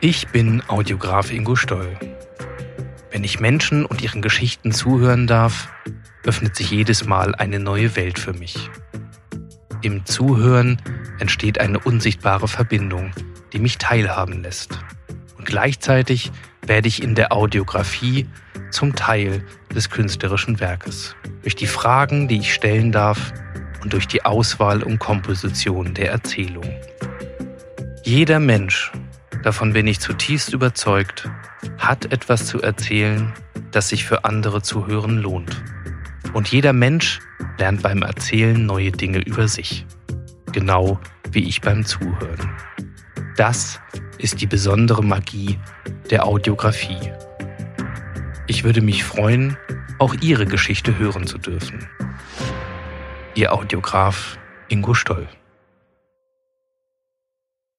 [0.00, 1.96] Ich bin Audiograf Ingo Stoll.
[3.10, 5.72] Wenn ich Menschen und ihren Geschichten zuhören darf,
[6.22, 8.70] öffnet sich jedes Mal eine neue Welt für mich.
[9.82, 10.80] Im Zuhören
[11.18, 13.10] entsteht eine unsichtbare Verbindung,
[13.52, 14.78] die mich teilhaben lässt.
[15.36, 16.30] Und gleichzeitig
[16.62, 18.28] werde ich in der Audiografie
[18.70, 19.44] zum Teil
[19.74, 21.16] des künstlerischen Werkes.
[21.42, 23.32] Durch die Fragen, die ich stellen darf
[23.82, 26.70] und durch die Auswahl und Komposition der Erzählung.
[28.04, 28.92] Jeder Mensch,
[29.48, 31.26] davon bin ich zutiefst überzeugt,
[31.78, 33.32] hat etwas zu erzählen,
[33.70, 35.64] das sich für andere zu hören lohnt.
[36.34, 37.20] Und jeder Mensch
[37.56, 39.86] lernt beim Erzählen neue Dinge über sich.
[40.52, 41.00] Genau
[41.32, 42.50] wie ich beim Zuhören.
[43.38, 43.80] Das
[44.18, 45.58] ist die besondere Magie
[46.10, 47.10] der Audiografie.
[48.48, 49.56] Ich würde mich freuen,
[49.98, 51.88] auch Ihre Geschichte hören zu dürfen.
[53.34, 54.38] Ihr Audiograf
[54.68, 55.26] Ingo Stoll.